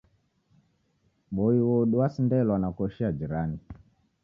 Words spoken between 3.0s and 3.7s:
ya jirani.